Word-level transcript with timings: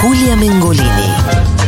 Julia 0.00 0.36
Mengolini. 0.36 1.67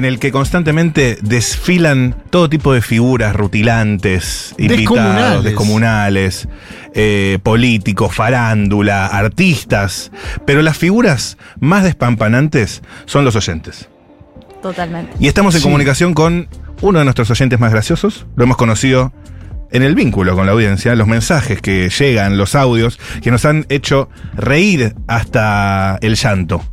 En 0.00 0.06
el 0.06 0.18
que 0.18 0.32
constantemente 0.32 1.18
desfilan 1.20 2.16
todo 2.30 2.48
tipo 2.48 2.72
de 2.72 2.80
figuras 2.80 3.36
rutilantes, 3.36 4.54
invitados, 4.56 4.78
Descomunales. 4.78 5.44
descomunales, 5.44 6.48
eh, 6.94 7.38
políticos, 7.42 8.14
farándula, 8.14 9.06
artistas. 9.06 10.10
Pero 10.46 10.62
las 10.62 10.78
figuras 10.78 11.36
más 11.60 11.84
despampanantes 11.84 12.82
son 13.04 13.26
los 13.26 13.36
oyentes. 13.36 13.90
Totalmente. 14.62 15.12
Y 15.20 15.28
estamos 15.28 15.54
en 15.54 15.60
Sí. 15.60 15.64
comunicación 15.66 16.14
con 16.14 16.48
uno 16.80 16.98
de 16.98 17.04
nuestros 17.04 17.30
oyentes 17.30 17.60
más 17.60 17.70
graciosos. 17.70 18.24
Lo 18.36 18.44
hemos 18.44 18.56
conocido 18.56 19.12
en 19.70 19.82
el 19.82 19.94
vínculo 19.94 20.34
con 20.34 20.46
la 20.46 20.52
audiencia, 20.52 20.94
los 20.96 21.06
mensajes 21.08 21.60
que 21.60 21.90
llegan, 21.90 22.38
los 22.38 22.54
audios, 22.54 22.98
que 23.22 23.30
nos 23.30 23.44
han 23.44 23.66
hecho 23.68 24.08
reír 24.34 24.94
hasta 25.08 25.98
el 26.00 26.16
llanto. 26.16 26.64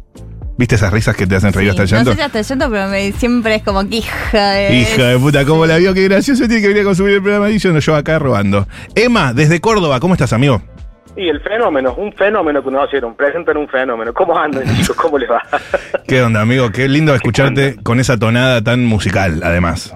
¿Viste 0.57 0.75
esas 0.75 0.91
risas 0.91 1.15
que 1.15 1.27
te 1.27 1.35
hacen 1.35 1.53
reír 1.53 1.69
hasta 1.69 1.83
el 1.83 1.87
Sí, 1.87 1.93
no 1.93 1.99
llanto? 1.99 2.11
sé 2.11 2.17
si 2.17 2.23
hasta 2.23 2.39
el 2.39 2.45
llanto, 2.45 2.69
pero 2.71 2.87
me- 2.87 3.11
siempre 3.11 3.55
es 3.55 3.63
como 3.63 3.87
que 3.87 3.97
hija 3.97 4.51
de. 4.53 4.75
Hija 4.75 5.03
de 5.03 5.19
puta, 5.19 5.45
¿cómo 5.45 5.65
la 5.67 5.77
vio? 5.77 5.93
Qué 5.93 6.03
gracioso 6.05 6.45
tiene 6.47 6.61
que 6.61 6.67
venir 6.69 6.81
a 6.81 6.85
consumir 6.85 7.13
el 7.13 7.21
programa 7.21 7.49
y 7.51 7.59
yo 7.59 7.71
no 7.71 7.79
yo 7.79 7.95
acá 7.95 8.17
robando. 8.17 8.67
Emma, 8.95 9.33
desde 9.33 9.61
Córdoba, 9.61 9.99
¿cómo 9.99 10.15
estás, 10.15 10.33
amigo? 10.33 10.61
Y 11.15 11.29
el 11.29 11.39
fenómeno, 11.41 11.93
un 11.95 12.11
fenómeno 12.13 12.63
que 12.63 12.71
nos 12.71 12.87
hicieron, 12.87 13.15
presentan 13.15 13.57
un 13.57 13.67
fenómeno. 13.67 14.13
¿Cómo 14.13 14.37
andan, 14.37 14.63
chicos? 14.77 14.95
¿Cómo 14.95 15.17
les 15.19 15.29
va? 15.29 15.41
¿Qué 16.07 16.21
onda, 16.23 16.41
amigo? 16.41 16.71
Qué 16.71 16.87
lindo 16.87 17.13
escucharte 17.13 17.75
con 17.83 17.99
esa 17.99 18.17
tonada 18.17 18.61
tan 18.63 18.83
musical, 18.85 19.41
además. 19.43 19.95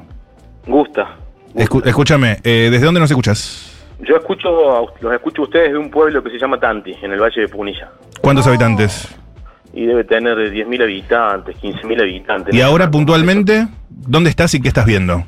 Gusta. 0.67 1.15
Escu- 1.55 1.85
escúchame, 1.85 2.37
eh, 2.43 2.69
¿desde 2.71 2.85
dónde 2.85 2.99
nos 2.99 3.09
escuchas? 3.09 3.67
Yo 4.07 4.15
escucho, 4.15 4.49
los 5.01 5.13
escucho 5.13 5.41
a 5.41 5.45
ustedes 5.45 5.71
de 5.73 5.77
un 5.77 5.89
pueblo 5.91 6.23
que 6.23 6.29
se 6.31 6.37
llama 6.39 6.59
Tanti, 6.59 6.91
en 7.01 7.11
el 7.11 7.19
Valle 7.19 7.41
de 7.41 7.47
Punilla. 7.47 7.89
¿Cuántos 8.21 8.47
habitantes? 8.47 9.07
Y 9.73 9.85
debe 9.85 10.03
tener 10.03 10.37
10.000 10.37 10.83
habitantes, 10.83 11.55
15.000 11.61 12.01
habitantes. 12.01 12.53
Y 12.53 12.61
ahora, 12.61 12.91
puntualmente, 12.91 13.67
¿dónde 13.89 14.29
estás 14.29 14.53
y 14.53 14.61
qué 14.61 14.67
estás 14.67 14.85
viendo? 14.85 15.23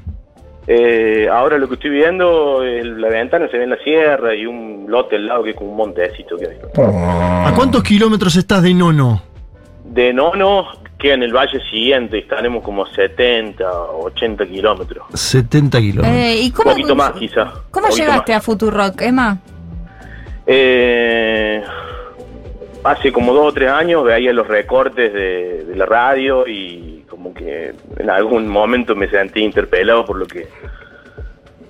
Eh, 0.67 1.27
ahora 1.31 1.58
lo 1.58 1.67
que 1.67 1.75
estoy 1.75 1.89
viendo, 1.89 2.64
en 2.64 3.02
la 3.02 3.09
ventana 3.09 3.47
se 3.49 3.58
ve 3.58 3.66
en 3.66 3.71
la 3.71 3.77
sierra 3.83 4.33
y 4.33 4.45
un 4.45 4.86
lote 4.88 5.17
al 5.17 5.27
lado 5.27 5.44
que 5.44 5.49
es 5.52 5.55
como 5.55 5.71
un 5.71 5.77
montecito 5.77 6.38
que 6.38 6.47
hay. 6.47 6.58
¿A 6.77 7.52
cuántos 7.55 7.83
kilómetros 7.83 8.36
estás 8.36 8.64
de 8.64 8.73
Nono? 8.73 9.21
De 9.83 10.14
Nono, 10.14 10.67
que 10.97 11.11
en 11.14 11.23
el 11.23 11.33
valle 11.33 11.59
siguiente 11.69 12.19
estaremos 12.19 12.64
como 12.64 12.86
70, 12.86 13.69
80 13.69 14.45
kilómetros. 14.45 15.05
70 15.14 15.80
kilómetros. 15.80 16.16
Eh, 16.16 16.41
¿Y 16.44 16.45
Un 16.45 16.52
cómo, 16.52 16.69
poquito 16.71 16.95
más, 16.95 17.11
quizá. 17.11 17.52
¿Cómo 17.69 17.89
llegaste 17.89 18.31
más. 18.31 18.41
a 18.41 18.41
Futurock, 18.41 19.02
Emma? 19.02 19.38
Eh, 20.47 21.61
hace 22.84 23.12
como 23.12 23.34
dos 23.34 23.48
o 23.48 23.53
tres 23.53 23.70
años 23.70 24.03
veía 24.03 24.34
los 24.34 24.48
recortes 24.48 25.14
de, 25.14 25.64
de 25.64 25.76
la 25.76 25.86
radio 25.86 26.48
y 26.48 27.06
como 27.09 27.34
que 27.34 27.73
en 27.98 28.09
algún 28.09 28.48
momento 28.48 28.95
me 28.95 29.08
sentí 29.08 29.42
interpelado 29.42 30.06
por 30.06 30.17
lo 30.17 30.26
que 30.26 30.48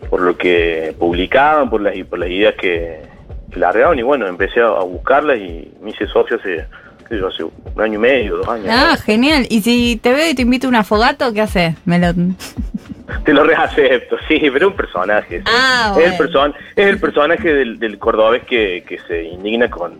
por 0.09 0.22
lo 0.22 0.38
que 0.38 0.95
publicaban, 0.97 1.69
por 1.69 1.81
las 1.81 1.95
por 2.06 2.19
las 2.19 2.30
ideas 2.30 2.56
que, 2.56 3.02
que 3.52 3.59
largaban 3.59 3.97
y 3.97 4.03
bueno, 4.03 4.28
empecé 4.28 4.61
a, 4.61 4.69
buscarlas 4.80 5.38
y 5.38 5.72
me 5.81 5.91
hice 5.91 6.08
socio 6.08 6.38
hace, 6.38 6.66
qué 7.00 7.09
sé 7.09 7.19
yo, 7.19 7.28
hace 7.28 7.44
un 7.44 7.81
año 7.81 7.95
y 7.95 7.97
medio, 7.97 8.38
dos 8.38 8.47
años. 8.47 8.67
Ah, 8.69 8.95
genial. 9.03 9.45
Y 9.50 9.61
si 9.61 10.00
te 10.02 10.14
veo 10.14 10.30
y 10.30 10.36
te 10.36 10.41
invito 10.44 10.67
a 10.67 10.69
una 10.69 10.84
fogato, 10.84 11.34
¿qué 11.34 11.41
haces? 11.41 11.75
Me 11.86 12.00
lo... 12.00 12.14
Te 13.25 13.34
lo 13.34 13.44
reacepto, 13.44 14.18
sí, 14.28 14.40
pero 14.40 14.68
es 14.68 14.72
un 14.72 14.75
personaje. 14.75 15.40
sí. 15.40 15.44
Ah, 15.47 15.95
es, 15.97 15.97
el 15.97 16.03
bueno. 16.03 16.18
person 16.18 16.56
es 16.75 16.88
el 16.88 17.00
personaje 17.00 17.53
del, 17.53 17.80
del 17.80 18.00
cordobés 18.00 18.44
que, 18.44 18.84
que 18.88 18.97
se 19.07 19.24
indigna 19.24 19.69
con, 19.69 19.97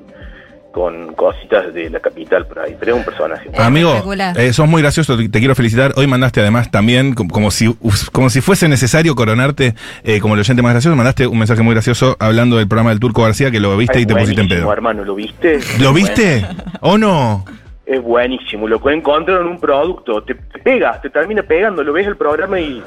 con 0.74 1.14
cositas 1.14 1.74
de 1.74 1.90
la 1.90 2.00
capital 2.00 2.46
por 2.48 2.60
ahí, 2.60 2.76
pero 2.78 2.94
es 2.94 2.98
un 2.98 3.06
personaje. 3.06 3.50
Amigo, 3.58 3.90
Espectacular. 3.90 4.38
eh, 4.40 4.52
sos 4.52 4.68
muy 4.68 4.82
gracioso, 4.82 5.16
te 5.16 5.30
te 5.30 5.40
quiero 5.40 5.56
felicitar. 5.56 5.94
Hoy 5.96 6.08
mandaste 6.08 6.42
además 6.42 6.70
también, 6.72 7.14
com- 7.14 7.30
como 7.30 7.52
si, 7.52 7.74
como 8.12 8.30
si 8.30 8.42
fuese 8.42 8.68
necesario 8.68 9.16
coronarte 9.16 9.76
eh, 10.04 10.20
como 10.20 10.34
el 10.34 10.40
oyente 10.42 10.62
más 10.64 10.74
gracioso, 10.74 10.96
mandaste 10.98 11.28
un 11.28 11.38
mensaje 11.38 11.62
muy 11.62 11.74
gracioso 11.76 12.18
hablando 12.20 12.58
del 12.58 12.68
programa 12.68 12.90
del 12.90 13.00
Turco 13.00 13.22
García 13.24 13.52
que 13.52 13.60
lo 13.60 13.78
viste 13.78 14.00
Ay, 14.00 14.04
y 14.04 14.06
te 14.08 14.14
pusiste 14.16 14.42
en 14.42 14.48
buenísimo, 14.48 14.66
pedo. 14.68 14.74
hermano, 14.74 15.06
¿lo 15.06 15.16
viste? 15.16 15.60
¿Lo 15.80 15.94
viste? 15.94 16.46
¿O 16.82 16.98
no? 16.98 17.46
Es 17.86 18.02
buenísimo, 18.02 18.68
lo 18.68 18.82
que 18.82 18.94
encontraron 18.94 19.46
un 19.48 19.60
producto, 19.60 20.24
te, 20.24 20.34
te 20.36 20.58
pega, 20.60 21.00
te 21.02 21.10
termina 21.10 21.44
pegando, 21.44 21.84
lo 21.84 21.94
ves 21.94 22.08
el 22.08 22.16
programa 22.18 22.60
y, 22.60 22.82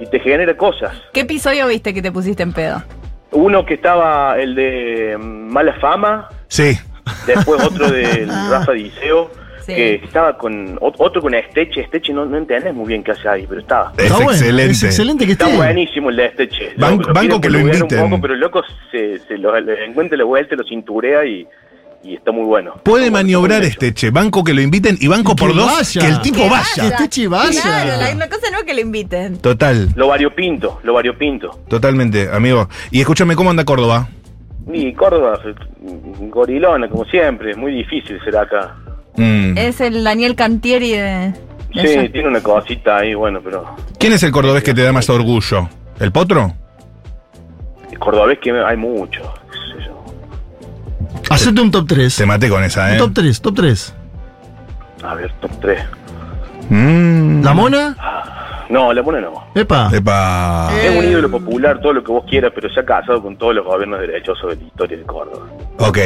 y 0.00 0.06
te 0.06 0.18
genera 0.18 0.56
cosas. 0.56 0.92
¿Qué 1.12 1.20
episodio 1.20 1.66
viste 1.68 1.94
que 1.94 2.02
te 2.02 2.10
pusiste 2.10 2.42
en 2.42 2.52
pedo? 2.52 2.82
Uno 3.30 3.64
que 3.66 3.74
estaba 3.74 4.38
el 4.40 4.54
de 4.54 5.16
mm, 5.18 5.52
Mala 5.52 5.74
Fama, 5.74 6.28
Sí. 6.48 6.78
Después 7.26 7.62
otro 7.64 7.90
del 7.90 8.28
Rafa 8.28 8.72
Diceo, 8.72 9.30
Sí. 9.68 9.74
que 9.74 9.94
estaba 9.96 10.38
con 10.38 10.76
ot- 10.78 10.94
otro 10.96 11.20
con 11.20 11.34
Esteche, 11.34 11.82
Esteche 11.82 12.10
no, 12.14 12.24
no 12.24 12.38
entendés 12.38 12.72
muy 12.72 12.86
bien 12.88 13.02
qué 13.04 13.10
hace 13.12 13.28
ahí, 13.28 13.44
pero 13.46 13.60
estaba. 13.60 13.92
Es 13.98 14.04
Está 14.04 14.14
bueno, 14.16 14.30
excelente. 14.32 14.72
Es 14.72 14.82
excelente 14.82 15.26
que 15.26 15.32
Está 15.32 15.44
esté. 15.44 15.56
buenísimo 15.58 16.08
el 16.08 16.16
de 16.16 16.24
Esteche. 16.24 16.72
Banco- 16.78 17.38
que 17.38 17.50
lo 17.50 17.58
inviten. 17.58 17.82
Un 18.00 18.08
poco, 18.10 18.22
pero 18.22 18.32
el 18.32 18.40
loco 18.40 18.62
se, 18.90 19.18
se 19.28 19.36
lo, 19.36 19.60
le 19.60 19.84
encuentra 19.84 20.16
la 20.16 20.24
vuelta, 20.24 20.56
lo 20.56 20.64
cinturea 20.64 21.22
y, 21.26 21.46
y 22.02 22.14
está 22.14 22.32
muy 22.32 22.44
bueno. 22.44 22.76
Puede 22.82 23.10
maniobrar 23.10 23.58
muy 23.60 23.68
este 23.68 23.92
che, 23.92 24.10
banco 24.10 24.42
que 24.42 24.54
lo 24.54 24.62
inviten 24.62 24.96
y 24.98 25.06
banco 25.06 25.36
por 25.36 25.54
dos, 25.54 25.66
vaya. 25.70 26.00
que 26.00 26.06
el 26.06 26.20
tipo 26.22 26.36
Que 26.38 26.48
vaya. 26.48 26.64
vaya. 26.78 26.96
Este 27.04 27.28
vaya. 27.28 27.60
Claro, 27.60 27.90
la, 28.00 28.14
la 28.14 28.28
cosa 28.30 28.50
no 28.50 28.58
es 28.60 28.64
que 28.64 28.72
le 28.72 28.80
inviten. 28.80 29.36
Total, 29.36 29.90
Lo 29.96 30.08
variopinto, 30.08 30.80
lo 30.82 30.94
variopinto. 30.94 31.60
totalmente, 31.68 32.30
amigo. 32.32 32.70
Y 32.90 33.00
escúchame, 33.00 33.36
¿cómo 33.36 33.50
anda 33.50 33.66
Córdoba? 33.66 34.08
Y 34.72 34.92
Córdoba, 34.92 35.38
gorilona, 36.30 36.88
como 36.88 37.04
siempre, 37.06 37.52
es 37.52 37.56
muy 37.56 37.72
difícil 37.72 38.20
ser 38.22 38.36
acá. 38.36 38.74
Mm. 39.16 39.56
Es 39.56 39.80
el 39.80 40.04
Daniel 40.04 40.34
Cantieri 40.34 40.92
de... 40.92 41.34
Sí, 41.74 42.08
tiene 42.10 42.28
una 42.28 42.40
cosita 42.40 42.98
ahí, 42.98 43.14
bueno, 43.14 43.40
pero 43.44 43.64
¿Quién 43.98 44.12
es 44.14 44.22
el 44.22 44.32
cordobés 44.32 44.62
que 44.62 44.72
te 44.74 44.82
da 44.82 44.92
más 44.92 45.08
orgullo? 45.10 45.68
¿El 46.00 46.12
potro? 46.12 46.54
cordobés 47.98 48.38
que 48.38 48.50
hay 48.52 48.76
mucho. 48.76 49.20
qué 49.50 49.58
sé 49.80 49.86
yo. 49.86 50.04
Hacete 51.30 51.60
un 51.60 51.70
top 51.70 51.86
3. 51.88 52.16
Te 52.16 52.26
maté 52.26 52.48
con 52.48 52.62
esa, 52.64 52.86
Un 52.86 52.92
¿eh? 52.92 52.98
top 52.98 53.12
3, 53.14 53.40
top 53.42 53.54
3. 53.56 53.94
A 55.02 55.14
ver, 55.14 55.32
top 55.40 55.50
3. 55.60 55.80
Mm. 56.70 57.42
¿La 57.42 57.54
mona? 57.54 57.96
No, 58.68 58.92
la 58.92 59.02
pone 59.02 59.20
no. 59.20 59.46
Epa. 59.54 59.90
Epa. 59.92 60.70
Es 60.82 60.96
un 60.96 61.04
ídolo 61.10 61.30
popular, 61.30 61.80
todo 61.80 61.94
lo 61.94 62.04
que 62.04 62.12
vos 62.12 62.24
quieras, 62.28 62.52
pero 62.54 62.68
se 62.72 62.80
ha 62.80 62.84
casado 62.84 63.22
con 63.22 63.36
todos 63.36 63.54
los 63.54 63.64
gobiernos 63.64 64.00
derechosos 64.00 64.50
de 64.50 64.56
la 64.56 64.62
historia 64.68 64.96
de 64.98 65.02
Córdoba. 65.04 65.46
Ok, 65.78 65.98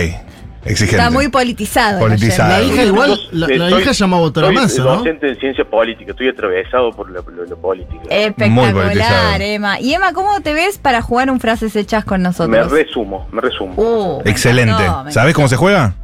exigente. 0.65 0.97
Está 0.97 1.11
muy 1.11 1.28
politizado. 1.28 1.99
Politizado. 1.99 2.51
La 2.51 2.62
hija 2.62 2.84
igual, 2.84 3.19
la, 3.33 3.47
eh, 3.47 3.59
la 3.59 3.71
soy- 3.71 3.83
hija 3.83 3.93
llama 3.93 4.17
a 4.17 4.21
votar 4.21 4.45
a 4.45 4.47
soy 4.49 4.56
masa, 4.56 4.83
¿no? 4.84 4.97
docente 4.99 5.28
en 5.28 5.37
ciencia 5.41 5.65
política, 5.65 6.12
estoy 6.12 6.28
atravesado 6.28 6.91
por 6.93 7.11
lo, 7.11 7.21
lo. 7.22 7.47
Muy 7.47 7.56
politizado. 7.56 8.11
Espectacular, 8.11 9.43
Emma. 9.43 9.81
Y 9.81 9.95
Emma, 9.95 10.12
¿cómo 10.12 10.41
te 10.41 10.55
ves 10.55 10.78
para 10.78 11.03
jugar 11.03 11.31
un 11.31 11.41
frases 11.41 11.75
hechas 11.75 12.05
con 12.05 12.22
me 12.22 12.28
nosotros? 12.28 12.71
resumo, 12.71 13.27
me 13.33 13.41
resumo. 13.41 13.75
Uh, 13.77 14.22
me 14.25 14.31
Excelente. 14.31 14.83
me 15.05 15.11
¿Sabés 15.12 15.34
cómo 15.34 15.49
se 15.49 15.56
juega? 15.56 15.95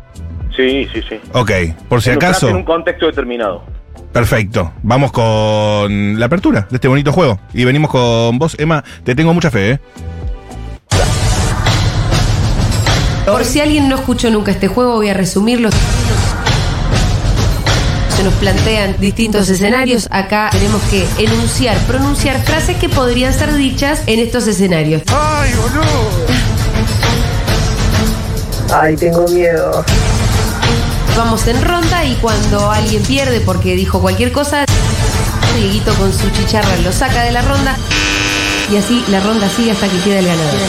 Sí, 0.56 0.88
sí, 0.92 1.02
sí. 1.08 1.20
Ok, 1.34 1.52
por 1.88 2.02
si 2.02 2.10
En 2.10 2.16
acaso. 2.16 2.48
En 2.48 2.56
un 2.56 2.64
contexto 2.64 3.06
determinado. 3.06 3.62
Perfecto. 4.12 4.72
Vamos 4.82 5.12
con 5.12 6.18
la 6.18 6.26
apertura 6.26 6.66
de 6.70 6.76
este 6.76 6.88
bonito 6.88 7.12
juego. 7.12 7.38
Y 7.52 7.64
venimos 7.64 7.90
con 7.90 8.38
vos, 8.38 8.56
Emma. 8.58 8.82
Te 9.04 9.14
tengo 9.14 9.34
mucha 9.34 9.50
fe, 9.50 9.72
¿eh? 9.72 9.80
Por 13.26 13.44
si 13.44 13.60
alguien 13.60 13.88
no 13.88 13.96
escuchó 13.96 14.30
nunca 14.30 14.50
este 14.50 14.68
juego, 14.68 14.94
voy 14.94 15.10
a 15.10 15.14
resumirlo. 15.14 15.68
Se 18.16 18.24
nos 18.24 18.32
plantean 18.34 18.96
distintos 18.98 19.48
escenarios. 19.50 20.08
Acá 20.10 20.48
tenemos 20.50 20.80
que 20.84 21.06
enunciar, 21.18 21.76
pronunciar 21.86 22.42
frases 22.42 22.76
que 22.78 22.88
podrían 22.88 23.34
ser 23.34 23.54
dichas 23.54 24.02
en 24.06 24.18
estos 24.18 24.46
escenarios. 24.46 25.02
Ay, 28.72 28.96
tengo 28.96 29.28
miedo. 29.28 29.84
Vamos 31.18 31.48
en 31.48 31.60
ronda 31.60 32.04
y 32.04 32.14
cuando 32.14 32.70
alguien 32.70 33.02
pierde 33.02 33.40
porque 33.40 33.74
dijo 33.74 34.00
cualquier 34.00 34.30
cosa, 34.30 34.64
Dieguito 35.56 35.92
con 35.94 36.12
su 36.12 36.30
chicharra 36.30 36.76
lo 36.84 36.92
saca 36.92 37.24
de 37.24 37.32
la 37.32 37.42
ronda 37.42 37.76
y 38.72 38.76
así 38.76 39.02
la 39.08 39.18
ronda 39.18 39.48
sigue 39.48 39.72
hasta 39.72 39.88
que 39.88 39.98
queda 39.98 40.20
el 40.20 40.26
ganador. 40.26 40.60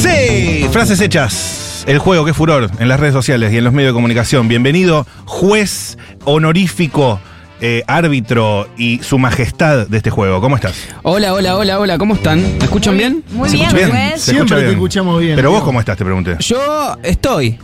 Sí, 0.00 0.66
frases 0.72 0.98
hechas. 1.02 1.84
El 1.86 1.98
juego, 1.98 2.24
qué 2.24 2.32
furor 2.32 2.70
en 2.78 2.88
las 2.88 2.98
redes 2.98 3.12
sociales 3.12 3.52
y 3.52 3.58
en 3.58 3.64
los 3.64 3.74
medios 3.74 3.90
de 3.90 3.94
comunicación. 3.94 4.48
Bienvenido, 4.48 5.06
juez 5.26 5.98
honorífico 6.24 7.20
eh, 7.60 7.82
árbitro 7.86 8.68
y 8.76 9.00
su 9.02 9.18
majestad 9.18 9.86
de 9.88 9.96
este 9.96 10.10
juego. 10.10 10.40
¿Cómo 10.40 10.56
estás? 10.56 10.74
Hola, 11.02 11.32
hola, 11.34 11.56
hola, 11.56 11.78
hola, 11.78 11.98
¿cómo 11.98 12.14
están? 12.14 12.40
¿Me 12.58 12.64
escuchan 12.64 12.94
Muy- 12.94 12.98
bien? 12.98 13.24
muy 13.32 13.48
¿Se 13.48 13.56
bien, 13.56 13.70
Juez. 13.70 14.20
Se 14.20 14.32
Siempre 14.32 14.36
escucha 14.36 14.54
te 14.56 14.60
bien. 14.62 14.72
escuchamos 14.74 15.20
bien, 15.20 15.36
Pero 15.36 15.50
vos 15.50 15.62
cómo 15.62 15.80
estás, 15.80 15.96
te 15.96 16.04
pregunté. 16.04 16.36
Yo 16.40 16.96
estoy. 17.02 17.58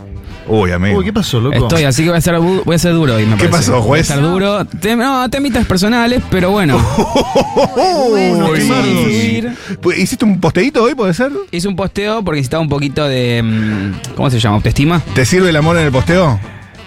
Uy, 0.47 0.73
amigo. 0.73 0.99
Uy, 0.99 1.05
¿qué 1.07 1.13
pasó, 1.13 1.41
loco? 1.41 1.57
Estoy, 1.57 1.85
así 1.85 2.03
que 2.03 2.11
voy 2.11 2.19
a 2.19 2.21
ser, 2.21 2.39
voy 2.39 2.75
a 2.75 2.79
ser 2.79 2.93
duro 2.93 3.15
hoy, 3.15 3.25
me 3.25 3.37
¿Qué 3.39 3.49
parece. 3.49 3.71
pasó, 3.71 3.73
Voy 3.73 3.81
a 3.81 3.85
juez? 3.87 4.01
estar 4.11 4.21
duro. 4.21 4.61
Tem- 4.67 4.99
no, 4.99 5.31
temitas 5.31 5.65
personales, 5.65 6.23
pero 6.31 6.51
bueno. 6.51 6.77
Uy. 7.77 9.43
Pues, 9.81 9.99
¿Hiciste 9.99 10.25
un 10.25 10.41
posteíto 10.41 10.83
hoy, 10.83 10.95
puede 10.95 11.15
ser? 11.15 11.33
Hice 11.51 11.67
un 11.69 11.77
posteo 11.77 12.23
porque 12.23 12.41
necesitaba 12.41 12.63
un 12.63 12.69
poquito 12.69 13.07
de. 13.09 13.43
mm, 13.43 14.15
¿Cómo 14.17 14.31
se 14.31 14.39
llama? 14.39 14.57
¿Autoestima? 14.57 15.01
¿Te 15.15 15.25
sirve 15.25 15.49
el 15.51 15.57
amor 15.57 15.79
en 15.79 15.85
el 15.87 15.93
posteo? 15.93 16.39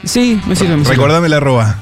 Sí, 0.04 0.40
me 0.48 0.56
sirve. 0.56 0.76
me 0.78 0.84
sirve. 0.84 0.96
Recordame 0.96 1.28
la 1.30 1.38
arroba. 1.38 1.78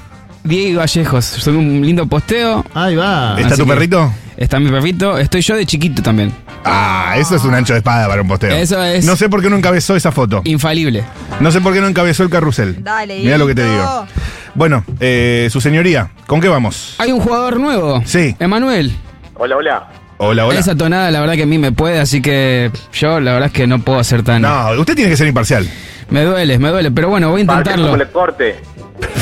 Diego 0.45 0.80
Vallejos. 0.80 1.25
Soy 1.25 1.56
un 1.56 1.81
lindo 1.86 2.06
posteo. 2.07 2.63
Ahí 2.74 2.95
va. 2.95 3.36
¿Está 3.38 3.53
así 3.56 3.57
tu 3.62 3.68
que- 3.68 3.74
perrito? 3.74 4.12
Está 4.38 4.59
mi 4.59 4.69
perrito. 4.69 5.18
Estoy 5.18 5.42
yo 5.42 5.56
de 5.56 5.65
chiquito 5.65 6.01
también. 6.01 6.31
Ah, 6.63 7.13
eso 7.18 7.36
es 7.36 7.44
un 7.44 7.53
ancho 7.53 7.74
de 7.74 7.80
espada 7.80 8.07
para 8.07 8.21
un 8.21 8.27
posteo. 8.27 8.51
Eso 8.56 8.81
es- 8.83 9.06
No 9.06 9.15
sé 9.15 9.30
por 9.30 9.42
qué 9.42 9.50
no 9.50 9.57
encabezó 9.57 9.95
esa 9.95 10.12
foto. 10.12 10.42
Infalible. 10.45 11.03
No 11.39 11.51
sé 11.51 11.62
por 11.62 11.74
qué 11.74 11.81
no 11.81 11.88
encabezó 11.88 12.24
el 12.24 12.30
carrusel. 12.30 12.83
Dale, 12.83 13.19
Mira 13.19 13.38
lo 13.38 13.47
que 13.47 13.56
te 13.56 13.63
Dieguito. 13.63 13.83
digo. 13.83 14.07
Bueno, 14.56 14.83
eh, 15.00 15.47
su 15.51 15.59
señoría, 15.62 16.12
¿con 16.27 16.39
qué 16.42 16.48
vamos? 16.48 16.95
Hay 16.98 17.12
un 17.12 17.19
jugador 17.19 17.59
nuevo. 17.59 18.01
Sí. 18.06 18.36
Emanuel. 18.39 18.95
Hola, 19.36 19.56
hola. 19.57 19.88
Hola, 20.18 20.45
hola. 20.45 20.59
Esa 20.59 20.75
tonada, 20.75 21.12
la 21.12 21.19
verdad 21.19 21.36
que 21.36 21.44
a 21.44 21.45
mí 21.45 21.57
me 21.57 21.71
puede, 21.74 22.00
así 22.00 22.21
que 22.21 22.71
yo 22.94 23.19
la 23.19 23.33
verdad 23.33 23.48
es 23.48 23.51
que 23.53 23.68
no 23.68 23.80
puedo 23.80 24.00
hacer 24.00 24.24
tan. 24.24 24.41
No, 24.44 24.71
usted 24.80 24.95
tiene 24.95 25.12
que 25.12 25.18
ser 25.18 25.27
imparcial. 25.27 25.68
Me 26.09 26.23
duele, 26.23 26.59
me 26.59 26.69
duele, 26.69 26.91
pero 26.91 27.09
bueno, 27.09 27.31
voy 27.31 27.39
a 27.39 27.43
intentarlo. 27.43 27.85
como 27.85 27.97
le 27.97 28.07
corte. 28.07 28.55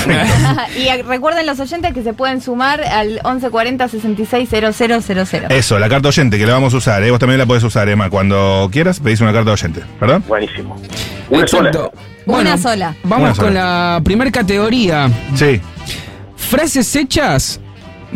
y 0.77 1.01
recuerden 1.03 1.45
los 1.45 1.59
oyentes 1.59 1.93
que 1.93 2.03
se 2.03 2.13
pueden 2.13 2.41
sumar 2.41 2.81
al 2.83 3.21
1140 3.23 3.87
660000. 3.87 5.45
Eso, 5.49 5.79
la 5.79 5.89
carta 5.89 6.09
oyente 6.09 6.37
que 6.37 6.45
la 6.45 6.53
vamos 6.53 6.73
a 6.73 6.77
usar. 6.77 7.01
¿eh? 7.03 7.09
Vos 7.11 7.19
también 7.19 7.39
la 7.39 7.45
podés 7.45 7.63
usar, 7.63 7.87
Emma. 7.89 8.09
Cuando 8.09 8.69
quieras, 8.71 8.99
pedís 8.99 9.21
una 9.21 9.31
carta 9.33 9.51
oyente. 9.51 9.81
¿Perdón? 9.99 10.23
Buenísimo. 10.27 10.75
Una 11.29 11.47
sola. 11.47 11.69
Exacto. 11.69 11.93
Una 12.25 12.57
sola. 12.57 12.95
Vamos 13.03 13.25
Una 13.25 13.35
sola. 13.35 13.47
con 13.47 13.53
la 13.55 14.01
primera 14.03 14.31
categoría. 14.31 15.09
Sí. 15.35 15.59
Frases 16.35 16.95
hechas 16.95 17.59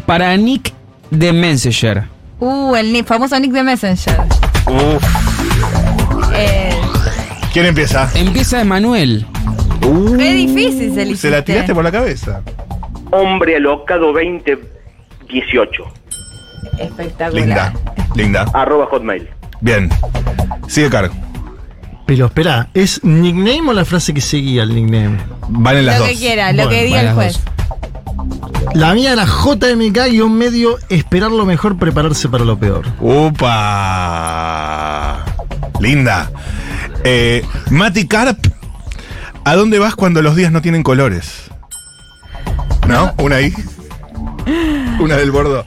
para 0.05 0.35
Nick 0.37 0.73
de 1.09 1.33
Messenger. 1.33 2.03
Uh, 2.39 2.75
el 2.75 3.03
famoso 3.05 3.39
nick 3.39 3.51
de 3.51 3.63
Messenger. 3.63 4.19
Uf. 4.67 5.36
¿Quién 7.57 7.69
empieza? 7.69 8.07
Empieza 8.13 8.61
Emanuel. 8.61 9.25
qué 10.15 10.31
difícil 10.31 10.93
se 10.93 11.05
le 11.07 11.15
Se 11.17 11.31
la 11.31 11.43
tiraste 11.43 11.73
por 11.73 11.83
la 11.83 11.91
cabeza. 11.91 12.43
Hombre 13.09 13.55
alocado 13.55 14.13
2018. 14.13 15.83
Espectacular. 16.77 17.33
Linda. 17.33 17.73
Linda. 18.13 18.45
Arroba 18.53 18.85
hotmail. 18.85 19.27
Bien. 19.59 19.89
Sigue 20.67 20.91
cargo. 20.91 21.15
Pero 22.05 22.27
espera, 22.27 22.69
¿es 22.75 23.03
nickname 23.03 23.71
o 23.71 23.73
la 23.73 23.85
frase 23.85 24.13
que 24.13 24.21
seguía 24.21 24.61
el 24.61 24.75
nickname? 24.75 25.17
Valen 25.49 25.87
las 25.87 25.95
Lo 25.97 26.01
dos. 26.03 26.11
que 26.13 26.17
quiera, 26.19 26.51
lo 26.51 26.57
Bueno, 26.57 26.69
que 26.69 26.83
diga 26.83 27.01
el 27.01 27.13
juez. 27.13 27.39
La 28.75 28.93
mía 28.93 29.13
era 29.13 29.25
JMK 29.25 30.29
medio 30.29 30.77
esperar 30.89 31.31
lo 31.31 31.47
mejor, 31.47 31.79
prepararse 31.79 32.29
para 32.29 32.45
lo 32.45 32.59
peor. 32.59 32.85
¡Upa! 33.01 33.55
Linda. 35.79 36.29
Eh, 37.09 37.41
Mati 37.71 38.05
Carp, 38.05 38.37
¿a 39.45 39.55
dónde 39.55 39.79
vas 39.79 39.95
cuando 39.95 40.21
los 40.21 40.35
días 40.35 40.51
no 40.51 40.61
tienen 40.61 40.83
colores? 40.83 41.49
¿No? 42.85 43.13
Una 43.17 43.37
ahí. 43.37 43.53
Una 44.99 45.15
del 45.15 45.31
bordo. 45.31 45.65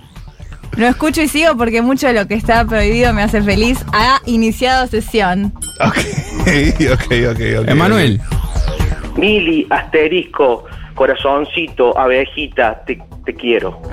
Lo 0.77 0.87
escucho 0.87 1.23
y 1.23 1.29
sigo 1.29 1.57
porque 1.57 1.81
mucho 1.81 2.09
de 2.09 2.13
lo 2.13 2.29
que 2.29 2.35
está 2.35 2.67
prohibido 2.67 3.15
me 3.15 3.23
hace 3.23 3.41
feliz. 3.41 3.83
Ha 3.95 4.21
iniciado 4.27 4.87
sesión. 4.87 5.55
Ok, 5.81 5.97
ok, 6.93 7.11
ok, 7.31 7.41
ok. 7.63 7.69
Emanuel. 7.69 8.21
Mili, 9.17 9.67
asterisco, 9.71 10.67
corazoncito, 10.95 11.99
abejita, 11.99 12.83
te, 12.85 13.03
te 13.25 13.35
quiero. 13.35 13.81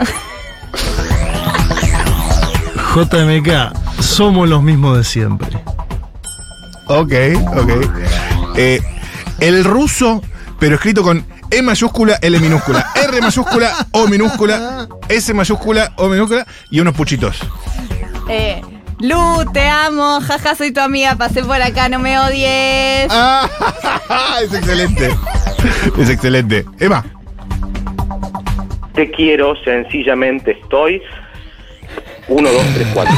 JMK, 2.94 4.02
somos 4.02 4.50
los 4.50 4.62
mismos 4.62 4.98
de 4.98 5.06
siempre. 5.06 5.77
Ok, 6.88 7.14
ok. 7.56 7.70
Eh, 8.56 8.82
el 9.40 9.64
ruso, 9.64 10.22
pero 10.60 10.76
escrito 10.76 11.04
con 11.04 11.26
E 11.52 11.62
mayúscula, 11.62 12.18
L 12.22 12.40
minúscula, 12.40 12.92
R 12.96 13.22
mayúscula, 13.22 13.88
O 13.92 14.08
minúscula, 14.08 14.88
S 15.10 15.34
mayúscula, 15.34 15.94
O 15.98 16.08
minúscula 16.08 16.46
y 16.72 16.80
unos 16.80 16.94
puchitos. 16.96 17.40
Eh, 18.30 18.62
Lu, 19.00 19.46
te 19.54 19.68
amo. 19.68 20.20
Jaja, 20.22 20.56
soy 20.56 20.72
tu 20.72 20.80
amiga. 20.80 21.16
Pasé 21.16 21.44
por 21.44 21.62
acá, 21.62 21.88
no 21.88 22.00
me 22.00 22.18
odies. 22.18 23.08
Ah, 23.12 23.48
es 24.44 24.54
excelente. 24.54 25.16
Es 25.98 26.10
excelente. 26.10 26.66
Emma. 26.80 27.06
Te 28.96 29.12
quiero, 29.12 29.56
sencillamente 29.64 30.58
estoy. 30.60 31.02
1, 32.30 32.50
2, 32.52 32.62
3, 32.74 32.88
4. 32.94 33.16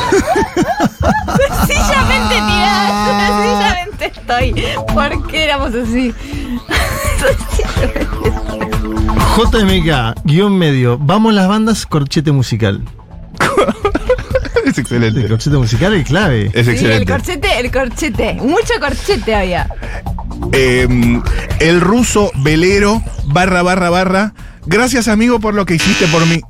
Sencillamente 1.67 2.35
tirada. 2.35 3.41
Sencillamente 3.41 4.05
estoy. 4.05 4.65
¿Por 4.93 5.27
qué 5.27 5.43
éramos 5.45 5.73
así? 5.73 6.13
JMK, 9.35 10.23
guion 10.25 10.57
medio, 10.57 10.97
vamos 10.99 11.33
las 11.33 11.47
bandas, 11.47 11.85
corchete 11.85 12.31
musical. 12.31 12.81
Es 14.65 14.77
El 14.77 14.81
excelente. 14.83 15.27
corchete 15.27 15.57
musical 15.57 15.93
es 15.95 16.05
clave. 16.07 16.51
Es 16.53 16.65
Sí, 16.65 16.71
el 16.71 16.75
excelente. 16.75 17.11
corchete, 17.11 17.59
el 17.59 17.71
corchete. 17.71 18.33
Mucho 18.35 18.73
corchete 18.79 19.33
había. 19.33 19.67
Eh, 20.51 20.87
el 21.59 21.81
ruso 21.81 22.29
velero, 22.35 23.01
barra, 23.25 23.63
barra, 23.63 23.89
barra. 23.89 24.33
Gracias, 24.67 25.07
amigo, 25.07 25.39
por 25.39 25.55
lo 25.55 25.65
que 25.65 25.73
hiciste 25.73 26.05
por 26.07 26.23
mí. 26.27 26.41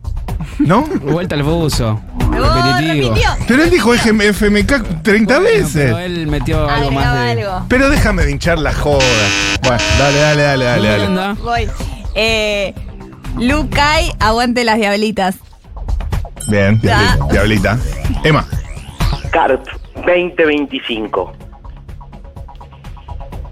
¿No? 0.60 0.82
Vuelta 0.82 1.36
al 1.36 1.44
buzo. 1.44 2.02
Repitió. 2.88 3.30
Pero 3.48 3.64
él 3.64 3.70
dijo 3.70 3.94
FM 3.94 4.28
FMK 4.34 5.02
30 5.04 5.40
Bueno, 5.40 5.58
veces. 5.58 5.74
Pero 5.86 5.98
él 6.00 6.28
metió 6.28 6.70
algo 6.70 6.92
más 6.92 7.14
de. 7.14 7.32
algo. 7.32 7.66
Pero 7.70 7.90
déjame 7.90 8.24
de 8.26 8.32
hinchar 8.32 8.60
la 8.60 8.74
joda. 8.74 9.04
Bueno, 9.64 9.78
dale, 10.00 10.18
dale, 10.20 10.44
dale, 10.44 10.66
dale, 10.66 11.04
¿Dónde 11.04 11.22
dale. 11.22 11.40
Voy. 11.42 11.70
Eh, 12.16 12.74
Lucay, 13.38 14.12
aguante 14.20 14.64
las 14.64 14.78
diablitas. 14.78 15.36
Bien, 16.48 16.80
diablita. 16.82 17.28
diablita. 17.32 17.80
Emma. 18.24 18.46
Carp 19.32 19.64
2025. 19.96 21.34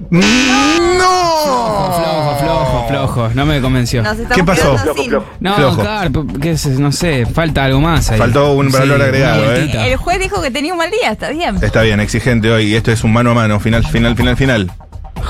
¡No! 0.10 1.18
Flojo, 1.44 2.38
flojo, 2.40 2.88
flojo. 2.88 3.30
No 3.34 3.46
me 3.46 3.62
convenció. 3.62 4.04
Nos 4.04 4.14
estamos 4.20 4.36
¿Qué 4.36 4.44
pasó? 4.44 4.62
quedando 4.72 4.82
Flojo, 4.84 5.00
sin- 5.02 5.10
flojo. 5.10 5.26
No, 5.40 5.56
Flojo. 5.56 5.84
Carp, 5.84 6.16
qué 6.42 6.58
sé, 6.58 6.70
no 6.72 6.92
sé, 6.92 7.26
falta 7.26 7.64
algo 7.66 7.80
más 7.82 8.10
ahí. 8.12 8.18
Faltó 8.20 8.54
un 8.54 8.70
valor 8.72 8.96
una 8.98 9.06
agregado, 9.06 9.44
¿eh? 9.44 9.46
vueltita. 9.46 9.88
El 9.88 9.98
juez 9.98 10.20
dijo 10.20 10.42
que 10.42 10.52
tenía 10.52 10.74
un 10.74 10.78
mal 10.80 10.92
día, 10.92 11.12
está 11.12 11.30
bien. 11.30 11.58
Está 11.62 11.82
bien, 11.82 12.00
exigente 12.00 12.52
hoy. 12.52 12.66
Y 12.68 12.76
esto 12.76 12.92
es 12.92 13.04
un 13.04 13.14
mano 13.14 13.32
a 13.32 13.34
mano. 13.34 13.60
Final, 13.60 13.86
final, 13.86 14.16
final, 14.16 14.36
final. 14.38 14.72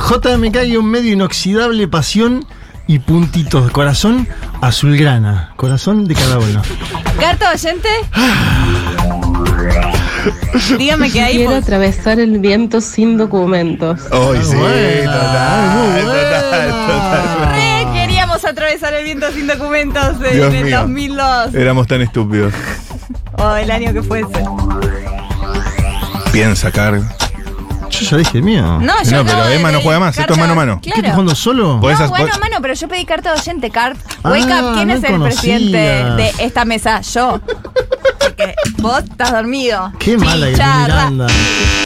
JMK 0.09 0.57
guion 0.65 0.85
medio 0.85 1.13
inoxidable, 1.13 1.87
pasión 1.87 2.45
y 2.87 2.99
puntitos 2.99 3.65
de 3.65 3.71
corazón 3.71 4.27
azulgrana. 4.61 5.53
Corazón 5.55 6.05
de 6.07 6.13
cada 6.15 6.39
uno. 6.39 6.61
¿Carta 7.19 7.51
oyente? 7.51 7.89
Dígame 10.77 11.11
que 11.11 11.21
ahí. 11.21 11.35
Quiero 11.37 11.51
pues, 11.51 11.63
atravesar 11.63 12.19
el 12.19 12.39
viento 12.39 12.81
sin 12.81 13.17
documentos. 13.17 14.01
Hoy 14.11 14.39
sí, 14.43 14.55
buena, 14.55 15.11
total, 15.13 16.01
total, 16.01 16.69
total. 16.69 17.49
re 17.51 17.87
queríamos 17.93 18.43
atravesar 18.45 18.93
el 18.93 19.03
viento 19.05 19.31
sin 19.31 19.47
documentos 19.47 20.15
en 20.23 20.33
Dios 20.35 20.53
el 20.53 20.63
mío. 20.65 20.79
2002. 20.81 21.55
Éramos 21.55 21.87
tan 21.87 22.01
estúpidos. 22.01 22.53
O 23.37 23.53
el 23.55 23.69
año 23.71 23.93
que 23.93 24.01
fuese. 24.03 24.43
Piensa, 26.31 26.71
Car. 26.71 26.99
Yo 27.89 28.01
ya 28.11 28.17
dije 28.17 28.37
el 28.39 28.43
mío. 28.43 28.79
No, 28.79 28.93
yo 29.03 29.11
No, 29.17 29.25
pero 29.25 29.47
Emma 29.49 29.71
no 29.71 29.81
juega 29.81 29.99
más, 29.99 30.17
esto 30.17 30.33
es 30.33 30.39
mano 30.39 30.53
a 30.53 30.55
mano. 30.55 30.79
¿Qué 30.81 30.89
estás 30.89 31.01
Claro. 31.01 31.15
jugando 31.15 31.35
solo? 31.35 31.79
Podés- 31.79 31.99
No, 31.99 32.09
bueno, 32.09 32.27
podés- 32.27 32.39
mano, 32.39 32.57
pero 32.61 32.73
yo 32.75 32.87
pedí 32.87 33.05
carta 33.05 33.33
de 33.33 33.39
oyente, 33.39 33.71
Cart. 33.71 33.97
Ah, 34.23 34.29
Wake 34.31 34.43
up, 34.45 34.73
¿quién 34.75 34.87
no 34.89 34.93
es 34.93 35.03
el 35.03 35.11
conocía. 35.11 35.55
presidente 35.55 35.77
de 35.77 36.33
esta 36.45 36.65
mesa? 36.65 37.01
Yo. 37.01 37.39
Porque 38.37 38.53
vos 38.77 38.99
estás 39.03 39.31
dormido. 39.31 39.91
Qué 39.99 40.15
mala 40.17 40.45
que 40.47 40.51
es. 40.53 40.57
Miranda. 40.59 41.27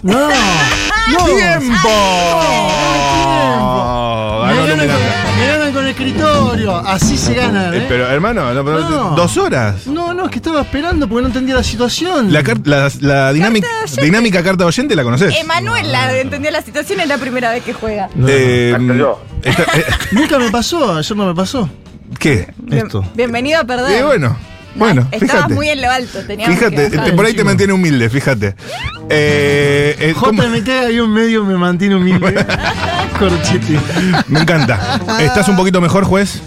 No, 0.03 0.27
no. 0.29 1.25
¡Tiempo! 1.25 1.89
Me 4.47 4.55
ganan, 4.67 4.87
con, 4.87 5.39
me 5.39 5.47
ganan 5.47 5.73
con 5.73 5.87
escritorio. 5.87 6.75
Así 6.77 7.17
se 7.17 7.35
gana. 7.35 7.69
Eh, 7.75 7.77
¿eh? 7.79 7.85
Pero 7.87 8.07
hermano, 8.09 8.51
no, 8.53 8.65
pero 8.65 8.79
No. 8.89 9.09
dos 9.11 9.37
horas. 9.37 9.85
No, 9.85 10.11
no, 10.15 10.25
es 10.25 10.31
que 10.31 10.37
estaba 10.37 10.61
esperando 10.61 11.07
porque 11.07 11.21
no 11.21 11.27
entendía 11.27 11.53
la 11.55 11.63
situación. 11.63 12.33
La, 12.33 12.41
car- 12.41 12.61
la, 12.65 12.89
la 12.99 13.31
dinámica, 13.31 13.67
de 13.67 13.83
oyente. 13.83 14.01
dinámica 14.03 14.43
carta 14.43 14.65
oyente 14.65 14.95
la 14.95 15.03
conoces. 15.03 15.35
Emanuel 15.39 15.91
la 15.91 16.17
entendió 16.19 16.49
la 16.49 16.63
situación, 16.63 16.99
es 16.99 17.07
la 17.07 17.17
primera 17.19 17.51
vez 17.51 17.63
que 17.63 17.73
juega. 17.73 18.09
No, 18.15 18.27
Eh, 18.27 18.73
Hasta 18.75 18.93
yo. 18.95 19.21
esta- 19.43 19.63
eh, 19.77 19.85
Nunca 20.11 20.39
me 20.39 20.49
pasó, 20.49 20.95
ayer 20.95 21.15
no 21.15 21.27
me 21.27 21.35
pasó. 21.35 21.69
¿Qué? 22.17 22.51
Bien- 22.57 22.87
Esto. 22.87 23.05
bienvenido 23.13 23.61
a 23.61 23.63
perder. 23.65 23.99
Y 23.99 24.03
bueno, 24.03 24.35
bueno, 24.75 25.07
Estabas 25.11 25.35
fíjate. 25.35 25.53
muy 25.53 25.69
en 25.69 25.81
lo 25.81 25.91
alto, 25.91 26.19
teníamos 26.25 26.57
Fíjate, 26.57 26.89
que 26.89 26.95
este, 26.95 27.13
por 27.13 27.25
ahí 27.25 27.33
te 27.33 27.43
mantiene 27.43 27.73
humilde, 27.73 28.09
fíjate. 28.09 28.55
Eh, 29.09 29.95
eh, 29.99 30.13
¿cómo? 30.17 30.41
JMK 30.41 30.69
ahí 30.69 30.99
un 30.99 31.11
medio 31.13 31.43
me 31.43 31.57
mantiene 31.57 31.95
humilde. 31.95 32.45
Corchete. 33.19 33.79
Me 34.27 34.39
encanta. 34.41 34.99
¿Estás 35.19 35.47
un 35.49 35.55
poquito 35.55 35.81
mejor, 35.81 36.05
juez? 36.05 36.41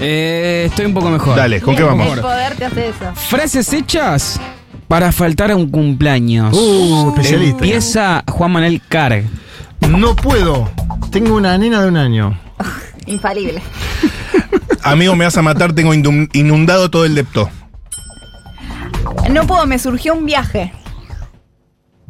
Eh, 0.00 0.66
estoy 0.68 0.86
un 0.86 0.94
poco 0.94 1.10
mejor. 1.10 1.36
Dale, 1.36 1.60
¿con 1.60 1.74
qué 1.74 1.82
El 1.82 1.88
vamos? 1.88 2.18
poder 2.18 2.54
te 2.56 2.64
hace 2.66 2.88
eso. 2.88 3.12
Frases 3.14 3.72
hechas 3.72 4.40
para 4.88 5.12
faltar 5.12 5.50
a 5.50 5.56
un 5.56 5.70
cumpleaños. 5.70 6.54
Uh, 6.56 7.10
especialista. 7.10 7.64
Empieza 7.64 8.24
Juan 8.28 8.52
Manuel 8.52 8.80
Carg. 8.88 9.24
No 9.88 10.14
puedo. 10.16 10.70
Tengo 11.10 11.34
una 11.36 11.56
nena 11.58 11.82
de 11.82 11.88
un 11.88 11.96
año. 11.96 12.38
Infalible. 13.06 13.62
Amigo, 14.82 15.16
me 15.16 15.24
vas 15.24 15.36
a 15.36 15.42
matar, 15.42 15.72
tengo 15.72 15.92
inundado 15.94 16.90
todo 16.90 17.04
el 17.04 17.14
depto. 17.14 17.50
No 19.30 19.46
puedo, 19.46 19.66
me 19.66 19.78
surgió 19.78 20.14
un 20.14 20.24
viaje. 20.26 20.72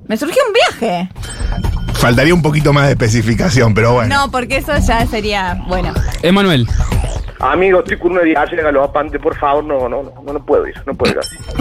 Me 0.07 0.17
surgió 0.17 0.41
un 0.47 0.53
viaje. 0.53 1.11
Faltaría 1.95 2.33
un 2.33 2.43
poquito 2.43 2.73
más 2.73 2.87
de 2.87 2.93
especificación, 2.93 3.75
pero 3.75 3.93
bueno. 3.93 4.15
No, 4.17 4.31
porque 4.31 4.59
eso 4.59 4.73
ya 4.79 5.05
sería. 5.07 5.63
Bueno. 5.69 5.93
Emanuel. 6.23 6.67
Amigo, 7.41 7.81
estoy 7.81 7.99
con 7.99 8.13
una 8.13 8.23
diarrea 8.23 8.65
galopante, 8.65 9.19
por 9.21 9.37
favor, 9.37 9.65
no, 9.65 9.89
no, 9.89 10.03
no, 10.03 10.33
no 10.33 10.45
puedo 10.45 10.67
ir, 10.67 10.75
no 10.87 10.95
puedo 10.95 11.13
ir 11.13 11.19
así. 11.21 11.37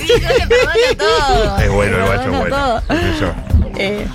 sí, 0.00 0.08
yo 0.08 0.28
le 0.28 0.46
perdono 0.46 0.96
todo. 0.98 1.58
Es 1.58 1.70
bueno, 1.72 1.96
el 1.96 2.04
guacho, 2.04 2.18
perdono 2.22 2.38
bueno. 2.40 2.56
todo. 2.56 3.34
Eh, 3.78 4.06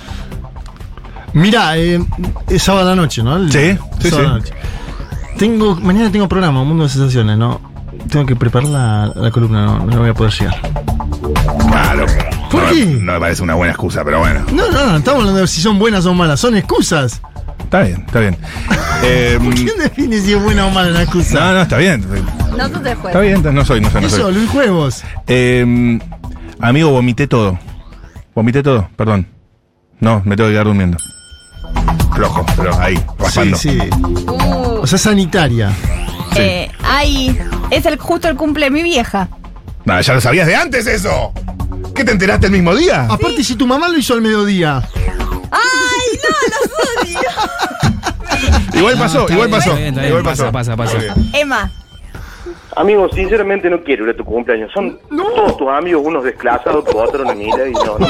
Mira, 1.32 1.76
eh, 1.76 1.98
es 2.48 2.62
sábado 2.62 2.86
a 2.86 2.90
la 2.90 2.96
noche, 2.96 3.22
¿no? 3.24 3.36
El- 3.36 3.50
Sí, 3.52 3.76
sí, 4.00 4.10
sábado 4.10 4.28
a 4.28 4.32
la 4.38 4.44
sí. 4.44 4.50
noche. 4.52 4.54
Tengo, 5.38 5.74
mañana 5.76 6.10
tengo 6.12 6.28
programa, 6.28 6.62
Mundo 6.64 6.84
de 6.84 6.88
Sensaciones, 6.90 7.36
¿no? 7.36 7.60
Tengo 8.10 8.26
que 8.26 8.36
preparar 8.36 8.68
la, 8.68 9.12
la 9.14 9.30
columna, 9.30 9.66
no, 9.66 9.86
no 9.86 9.98
voy 9.98 10.10
a 10.10 10.14
poder 10.14 10.32
llegar. 10.32 10.56
Claro. 11.70 12.06
¿Por 12.50 12.62
no, 12.62 12.70
qué? 12.70 12.86
no 12.86 13.12
me 13.12 13.20
parece 13.20 13.42
una 13.42 13.54
buena 13.54 13.72
excusa, 13.72 14.02
pero 14.04 14.20
bueno. 14.20 14.44
No, 14.52 14.70
no, 14.70 14.86
no, 14.86 14.96
estamos 14.96 15.20
hablando 15.20 15.40
de 15.40 15.46
si 15.46 15.60
son 15.60 15.78
buenas 15.78 16.06
o 16.06 16.14
malas, 16.14 16.40
son 16.40 16.56
excusas. 16.56 17.20
Está 17.60 17.82
bien, 17.82 18.04
está 18.06 18.20
bien. 18.20 18.36
Eh, 19.04 19.38
¿Quién 19.54 19.78
define 19.78 20.20
si 20.20 20.32
es 20.32 20.42
buena 20.42 20.66
o 20.66 20.70
mala 20.70 20.90
una 20.90 21.02
excusa? 21.02 21.38
no, 21.38 21.52
no, 21.52 21.62
está 21.62 21.76
bien. 21.76 22.04
no 22.56 22.68
tú 22.68 22.80
te 22.80 22.96
juegas. 22.96 23.04
Está 23.06 23.20
bien, 23.20 23.54
no 23.54 23.64
soy, 23.64 23.80
no 23.80 23.88
soy, 23.92 24.00
no 24.00 24.06
Eso, 24.08 24.16
soy. 24.16 24.34
Luis 24.34 24.50
Juegos. 24.50 25.04
Eh, 25.28 25.98
amigo, 26.60 26.90
vomité 26.90 27.28
todo. 27.28 27.56
Vomité 28.34 28.60
todo, 28.60 28.88
perdón. 28.96 29.28
No, 30.00 30.20
me 30.24 30.34
tengo 30.34 30.48
que 30.48 30.54
quedar 30.54 30.66
durmiendo. 30.66 30.96
Flojo, 32.12 32.44
pero 32.56 32.76
ahí, 32.80 32.96
Sí, 32.96 33.02
raspando. 33.20 33.56
sí. 33.56 33.78
Uh, 34.26 34.80
O 34.82 34.86
sea, 34.88 34.98
sanitaria. 34.98 35.70
eh, 36.34 36.68
ay, 36.82 37.38
es 37.70 37.86
el, 37.86 37.98
justo 37.98 38.28
el 38.28 38.36
cumple 38.36 38.66
de 38.66 38.70
mi 38.70 38.82
vieja. 38.82 39.28
No, 39.84 40.00
ya 40.00 40.14
lo 40.14 40.20
sabías 40.20 40.46
de 40.46 40.54
antes 40.56 40.86
eso. 40.86 41.32
¿Qué 41.94 42.04
te 42.04 42.12
enteraste 42.12 42.46
el 42.46 42.52
mismo 42.52 42.74
día? 42.74 43.06
Aparte, 43.10 43.42
si 43.42 43.56
tu 43.56 43.66
mamá 43.66 43.88
lo 43.88 43.98
hizo 43.98 44.14
al 44.14 44.20
mediodía. 44.20 44.82
¡Ay, 45.50 46.18
no, 46.22 46.30
los 46.52 46.70
odio! 47.14 48.78
Igual 48.78 48.98
pasó, 48.98 49.20
está 49.22 49.32
igual 49.32 49.48
bien, 49.48 49.58
pasó. 49.58 49.70
está 49.70 49.80
bien, 49.80 49.88
está 49.88 50.00
bien, 50.00 50.08
Igual 50.10 50.24
pasa, 50.24 50.52
pasó. 50.52 50.76
pasa, 50.76 50.76
pasa. 50.76 51.14
Muy 51.14 51.24
bien. 51.24 51.30
Emma, 51.34 51.70
Amigo, 52.76 53.08
sinceramente 53.12 53.68
no 53.68 53.82
quiero 53.82 54.04
ir 54.04 54.10
a 54.10 54.16
tu 54.16 54.24
cumpleaños. 54.24 54.70
Son 54.72 54.98
todos 55.10 55.56
tus 55.56 55.68
amigos 55.68 56.02
unos 56.04 56.22
desclasados 56.22 56.84
que 56.84 56.92
votaron 56.92 57.28
a 57.28 57.34
Mila 57.34 57.66
y 57.66 57.72
no, 57.72 57.98
no 57.98 58.06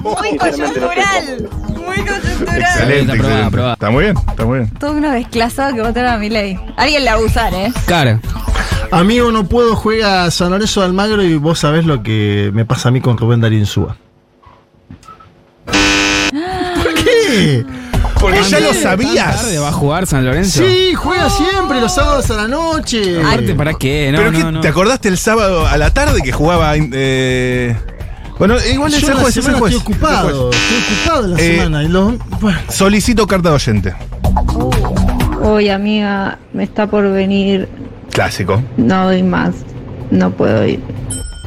muy 0.00 0.28
Sinceramente, 0.30 0.80
no 0.80 0.86
coyuntural. 0.86 1.48
Muy 1.96 2.04
coyuntural. 2.06 2.60
Excelente, 2.60 3.12
excelente. 3.14 3.42
aprobada. 3.44 3.72
Está 3.74 3.90
muy 3.90 4.04
bien, 4.04 4.16
está 4.28 4.44
muy 4.44 4.58
bien. 4.60 4.70
Todo 4.78 4.92
uno 4.92 5.10
desclasado 5.10 5.74
que 5.74 5.82
votaron 5.82 6.10
a 6.12 6.16
mi 6.18 6.28
ley. 6.30 6.58
Alguien 6.76 7.04
la 7.04 7.16
va 7.16 7.20
a 7.22 7.24
usar, 7.24 7.52
¿eh? 7.54 7.72
Carg. 7.86 8.20
Amigo, 8.92 9.30
no 9.30 9.44
puedo, 9.48 9.76
juega 9.76 10.30
San 10.30 10.50
Lorenzo 10.50 10.80
de 10.80 10.86
Almagro 10.86 11.22
y 11.22 11.36
vos 11.36 11.58
sabés 11.60 11.84
lo 11.86 12.02
que 12.02 12.50
me 12.52 12.64
pasa 12.64 12.88
a 12.88 12.92
mí 12.92 13.00
con 13.00 13.16
Rubén 13.16 13.40
Darín 13.40 13.64
Súa. 13.66 13.96
¿Por 15.66 16.94
qué? 16.94 17.64
Porque 18.18 18.42
ya 18.42 18.60
lo 18.60 18.66
Tarde 18.68 18.82
sabías. 18.82 19.58
va 19.62 19.68
a 19.68 19.72
jugar 19.72 20.06
San 20.06 20.24
Lorenzo. 20.26 20.62
Sí, 20.66 20.92
juega 20.94 21.30
siempre 21.30 21.80
los 21.80 21.94
sábados 21.94 22.30
a 22.30 22.34
la 22.34 22.48
noche. 22.48 23.20
Aparte, 23.22 23.54
¿para 23.54 23.74
qué? 23.74 24.10
No, 24.12 24.18
¿Pero 24.18 24.32
no, 24.32 24.38
qué, 24.38 24.44
no. 24.52 24.60
te 24.60 24.68
acordaste 24.68 25.08
el 25.08 25.16
sábado 25.18 25.66
a 25.66 25.76
la 25.78 25.90
tarde 25.90 26.20
que 26.22 26.32
jugaba? 26.32 26.74
eh, 26.76 27.76
bueno, 28.40 28.56
igual 28.72 28.92
es 28.92 29.02
el 29.04 29.14
juez, 29.14 29.36
es 29.36 29.46
el 29.46 29.54
juez. 29.54 29.74
estoy 29.76 29.92
ocupado, 29.94 30.50
estoy 30.50 30.78
ocupado 30.98 31.26
la 31.28 31.38
Eh, 31.40 31.56
semana. 31.58 31.82
Y 31.84 31.88
los- 31.88 32.18
bueno, 32.40 32.58
Solicito 32.68 33.26
carta 33.28 33.50
de 33.50 33.54
oyente. 33.54 33.94
Hoy 35.42 35.68
amiga, 35.68 36.38
me 36.52 36.64
está 36.64 36.88
por 36.88 37.08
venir, 37.12 37.68
Clásico. 38.12 38.60
no 38.76 39.04
doy 39.04 39.22
más, 39.22 39.54
no 40.10 40.30
puedo 40.32 40.66
ir. 40.66 40.80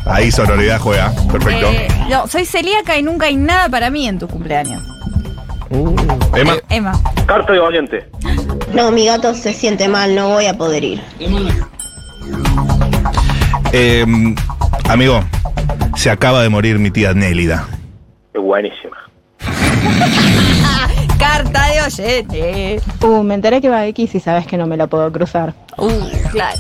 Ahí 0.06 0.32
sonoridad 0.32 0.80
juega. 0.80 1.12
Perfecto. 1.32 1.68
Eh, 1.70 1.88
no, 2.10 2.28
soy 2.28 2.46
celíaca 2.46 2.98
y 2.98 3.04
nunca 3.04 3.26
hay 3.28 3.36
nada 3.36 3.68
para 3.70 3.90
mí 3.90 4.08
en 4.08 4.20
tu 4.20 4.28
cumpleaños. 4.28 4.82
Emma. 6.36 6.54
Emma. 6.70 6.94
Carta 7.26 7.52
de 7.54 7.60
oyente. 7.60 8.08
No, 8.74 8.92
mi 8.92 9.06
gato 9.06 9.34
se 9.34 9.54
siente 9.54 9.88
mal, 9.88 10.14
no 10.16 10.30
voy 10.30 10.46
a 10.46 10.56
poder 10.58 10.84
ir. 10.84 11.02
eh, 13.72 14.06
amigo, 14.90 15.24
se 15.96 16.10
acaba 16.10 16.42
de 16.42 16.50
morir 16.50 16.80
mi 16.80 16.92
tía 16.92 17.14
Nélida. 17.14 17.68
Es 18.34 18.42
buenísima. 18.42 18.98
Carta 21.20 21.68
de 21.68 21.82
oyente. 21.82 22.82
Uh, 23.02 23.24
me 23.24 23.36
enteré 23.36 23.62
que 23.62 23.70
va 23.70 23.78
a 23.80 23.86
X 23.88 24.16
y 24.16 24.20
sabes 24.20 24.46
que 24.48 24.58
no 24.58 24.68
me 24.68 24.78
la 24.78 24.88
puedo 24.88 25.12
cruzar. 25.12 25.54
Uh, 25.78 25.90
claro. 26.32 26.60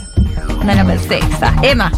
No 0.63 0.74
la 0.74 0.86
pensé. 0.86 1.20
esa. 1.20 1.54
Emma. 1.62 1.92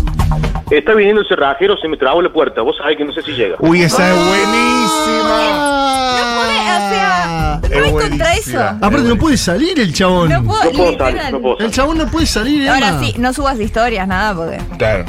Está 0.71 0.93
viniendo 0.93 1.21
el 1.21 1.27
cerrajero, 1.27 1.77
se 1.77 1.87
me 1.87 1.97
trabó 1.97 2.21
la 2.21 2.33
puerta. 2.33 2.61
Vos 2.61 2.75
sabés 2.77 2.97
que 2.97 3.05
no 3.05 3.13
sé 3.13 3.21
si 3.21 3.33
llega. 3.33 3.55
Uy, 3.59 3.83
esa 3.83 4.09
es 4.09 4.15
buenísima. 4.15 5.61
No 6.17 6.35
puede, 6.35 6.59
o 6.59 6.89
sea, 6.89 7.59
no 7.61 7.67
Es 7.67 7.91
contra 7.91 8.25
buenísima. 8.27 8.33
eso. 8.33 8.59
aparte, 8.81 9.01
no 9.07 9.17
puede 9.17 9.37
salir 9.37 9.79
el 9.79 9.93
chabón. 9.93 10.29
No 10.29 10.43
puedo, 10.43 10.63
No 10.63 10.71
puedo 10.71 10.97
salir, 10.97 11.21
no 11.31 11.41
puedo 11.41 11.59
El 11.59 11.71
chabón 11.71 11.97
no 11.99 12.07
puede 12.07 12.25
salir, 12.25 12.67
Ahora 12.69 12.89
Emma. 12.89 12.99
sí, 13.01 13.13
no 13.19 13.33
subas 13.33 13.59
historias, 13.59 14.07
nada, 14.07 14.33
porque. 14.33 14.57
Claro. 14.77 15.05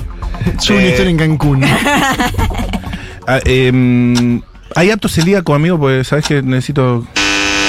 Yo 0.62 0.74
eh, 0.74 0.78
una 0.78 0.86
historia 0.86 1.10
en 1.10 1.16
Cancún. 1.16 1.64
ah, 3.26 3.40
em, 3.44 4.36
eh, 4.38 4.42
ahí 4.74 4.90
apto 4.90 5.08
se 5.08 5.22
liga 5.22 5.42
conmigo 5.42 5.78
porque 5.78 6.04
sabes 6.04 6.26
que 6.26 6.42
necesito. 6.42 7.06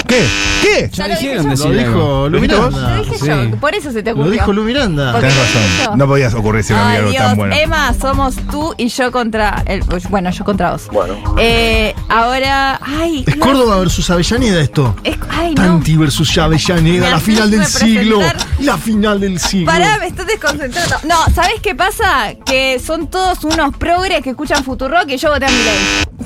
¿Qué? 0.08 0.24
¿Qué? 0.62 0.67
Ya 0.92 1.08
lo 1.08 1.16
dije 1.16 1.24
dijeron 1.30 1.44
yo. 1.44 1.50
decir 1.50 1.66
Lo 1.66 1.72
algo. 1.72 1.90
dijo 1.90 2.30
Lu 2.30 2.38
¿Lo 2.38 3.04
dije 3.04 3.28
yo, 3.52 3.58
por 3.60 3.76
eso 3.76 3.92
se 3.92 4.04
te 4.04 4.12
ocurrió. 4.12 4.26
Lo 4.28 4.32
dijo 4.32 4.54
Lu 4.54 4.64
Miranda. 4.64 5.12
Porque- 5.14 5.28
Tenés 5.28 5.56
razón. 5.80 5.98
No 5.98 6.08
podías 6.08 6.34
ocurrirse 6.34 6.74
Ay, 6.76 7.02
Dios. 7.12 7.16
tan 7.16 7.38
buena. 7.38 7.60
Emma, 7.60 7.94
somos 8.00 8.36
tú 8.52 8.74
y 8.78 8.88
yo 8.90 9.12
contra. 9.12 9.64
El, 9.66 9.82
pues, 9.82 10.10
bueno, 10.10 10.30
yo 10.32 10.44
contra 10.46 10.72
vos. 10.72 10.88
Bueno. 10.92 11.16
Eh, 11.38 11.94
ahora. 12.10 12.80
Ay. 12.84 13.24
Es 13.28 13.38
no, 13.38 13.46
Córdoba 13.46 13.80
versus 13.80 14.10
Avellaneda 14.10 14.62
esto. 14.62 14.96
es- 15.04 15.18
ay, 15.30 15.50
no. 15.56 15.62
Tanti 15.64 15.98
versus 15.98 16.38
Avellaneda, 16.38 17.10
la 17.10 17.20
final 17.20 17.52
del 17.52 17.66
siglo. 17.66 18.20
La 18.60 18.78
final 18.78 19.20
del 19.20 19.40
siglo. 19.40 19.66
Pará, 19.72 19.98
me 20.00 20.08
estás 20.08 20.28
desconcentrando. 20.28 20.96
No, 21.08 21.16
¿sabes 21.34 21.60
qué 21.62 21.76
pasa? 21.76 22.34
Que 22.46 22.80
son 22.80 23.08
todos 23.08 23.44
unos 23.44 23.76
progres 23.78 24.22
que 24.22 24.32
escuchan 24.32 24.64
Futurock 24.64 25.10
y 25.10 25.18
yo 25.18 25.30
voté 25.32 25.46
a 25.46 25.50
mi 25.50 25.56
ley. 25.56 26.17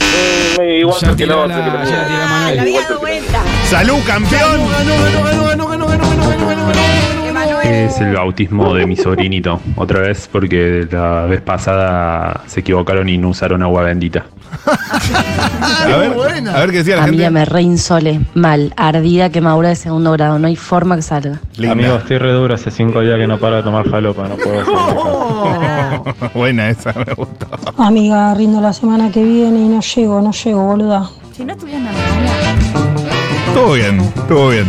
Salud, 3.70 4.00
campeón. 4.06 4.62
Es 7.64 8.00
el 8.02 8.14
bautismo 8.14 8.74
de 8.74 8.86
mi 8.86 8.96
sobrinito, 8.96 9.60
otra 9.76 10.02
vez, 10.02 10.28
porque 10.32 10.88
la 10.92 11.26
vez 11.26 11.42
pasada 11.42 12.42
se 12.48 12.60
equivocaron 12.60 13.08
y 13.08 13.18
no 13.18 13.30
usaron 13.30 13.64
agua 13.64 13.84
bendita. 13.84 14.26
a, 15.86 15.98
ver, 15.98 16.50
a 16.50 16.66
qué 16.68 16.72
decía 16.72 16.98
la 16.98 17.04
Amiga, 17.04 17.26
gente. 17.26 17.40
me 17.40 17.46
reinsole 17.46 18.20
mal, 18.34 18.74
ardida 18.76 19.30
que 19.30 19.34
quemadura 19.34 19.70
de 19.70 19.76
segundo 19.76 20.12
grado, 20.12 20.38
no 20.38 20.48
hay 20.48 20.56
forma 20.58 20.98
que 20.98 21.02
salga. 21.02 21.40
Linda. 21.56 21.72
Amigo, 21.72 21.96
estoy 21.96 22.18
re 22.18 22.34
duro 22.34 22.54
hace 22.54 22.72
cinco 22.72 23.02
días 23.02 23.18
que 23.18 23.28
no 23.28 23.40
paro 23.40 23.58
de 23.58 23.64
tomar 23.64 23.90
jalopa, 23.90 24.28
no 24.28 24.36
puedo 24.36 24.60
hacer 24.60 24.74
Buena 26.34 26.70
esa, 26.70 26.94
me 26.94 27.14
gustó. 27.14 27.48
Amiga, 27.78 28.34
rindo 28.34 28.62
la 28.62 28.74
semana 28.74 29.12
que 29.12 29.24
viene 29.24 29.60
y 29.60 29.68
no 29.68 29.82
llego, 29.82 30.22
no 30.22 30.32
llego, 30.32 30.64
boluda. 30.66 31.10
Si 31.36 31.44
no 31.46 31.54
estuvieran 31.54 31.86
nada. 31.86 31.98
Estuvo 33.48 33.74
bien, 33.74 34.00
estuvo 34.00 34.50
bien. 34.50 34.66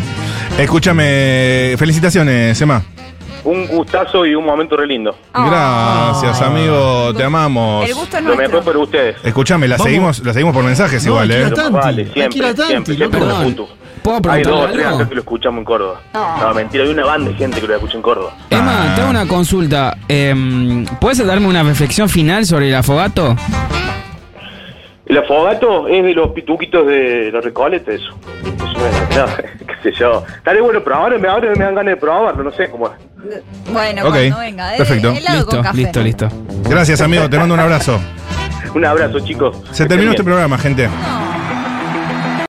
Escúchame, 0.59 1.75
felicitaciones, 1.79 2.61
Emma. 2.61 2.83
Un 3.45 3.67
gustazo 3.67 4.25
y 4.25 4.35
un 4.37 4.45
momento 4.45 4.77
re 4.77 4.87
lindo. 4.87 5.17
Gracias, 5.35 6.41
amigo, 6.43 7.13
te 7.15 7.25
amamos. 7.25 7.89
El 7.89 7.95
gusto 7.95 8.17
es 8.17 8.23
Lo 8.23 8.31
mejor 8.37 8.51
nuestro. 8.53 8.63
para 8.73 8.79
ustedes. 8.79 9.17
Escúchame, 9.25 9.67
la 9.67 9.77
Vamos. 9.77 9.87
seguimos, 9.87 10.19
la 10.25 10.33
seguimos 10.33 10.55
por 10.55 10.65
mensajes 10.65 11.05
No, 11.05 11.11
igual, 11.13 11.31
¿eh? 11.33 11.51
Tanti, 11.51 11.73
Vale, 11.73 12.03
hay 12.03 12.09
que 12.09 12.13
siempre, 12.15 12.39
ir 12.39 12.45
a 12.45 12.55
Tanti, 12.55 12.71
siempre, 12.71 12.97
siempre 12.97 13.21
loco. 13.21 13.37
me 13.39 13.45
junto. 13.45 13.69
¿Puedo 14.03 14.21
Hay 14.31 14.43
dos 14.43 14.69
o 14.69 14.73
tres 14.73 14.87
acá 14.87 15.09
que 15.09 15.15
lo 15.15 15.21
escuchamos 15.21 15.59
en 15.61 15.65
Córdoba. 15.65 16.01
No. 16.13 16.37
No, 16.39 16.55
mentira, 16.55 16.85
hay 16.85 16.91
una 16.91 17.05
banda 17.05 17.31
de 17.31 17.37
gente 17.37 17.61
que 17.61 17.67
lo 17.69 17.75
escucha 17.75 17.97
en 17.97 18.03
Córdoba. 18.03 18.33
Emma, 18.51 18.93
Ah. 18.93 18.95
te 18.97 19.01
hago 19.03 19.11
una 19.11 19.27
consulta. 19.29 19.97
Em, 20.09 20.85
¿Puedes 21.01 21.25
darme 21.25 21.47
una 21.47 21.63
reflexión 21.63 22.09
final 22.09 22.45
sobre 22.45 22.69
el 22.69 22.75
afogato? 22.75 23.37
El 25.07 25.19
afogato 25.19 25.89
es 25.89 26.03
de 26.05 26.15
los 26.15 26.29
pituquitos 26.31 26.87
de 26.87 27.31
la 27.33 27.41
Recoleta, 27.41 27.93
eso. 27.93 28.11
No 28.83 28.87
es 28.89 29.17
nada. 29.17 29.37
sé 29.83 29.93
yo. 29.93 30.25
Estaría 30.37 30.63
bueno 30.63 30.83
probarlo, 30.83 31.19
me- 31.19 31.29
ahora 31.29 31.51
me 31.57 31.65
dan 31.65 31.75
ganas 31.75 31.95
de 31.95 31.97
probarlo, 31.97 32.43
no 32.43 32.51
sé 32.53 32.69
cómo 32.71 32.87
es. 32.89 32.93
Bueno, 33.73 34.03
Ok, 34.03 34.11
cuando 34.11 34.39
venga. 34.39 34.75
eh, 34.75 34.79
perfecto. 34.79 35.13
Listo, 35.13 35.63
café. 35.63 35.77
listo, 35.77 36.01
listo. 36.03 36.29
Gracias, 36.69 37.01
amigo. 37.01 37.29
Te 37.31 37.39
mando 37.39 37.55
un 37.55 37.61
abrazo. 37.61 38.01
Un 38.75 38.85
abrazo, 38.87 39.21
chicos. 39.21 39.57
Se 39.71 39.85
terminó 39.87 40.13
este 40.13 40.25
programa, 40.25 40.57
gente. 40.57 40.89
No, 40.89 40.93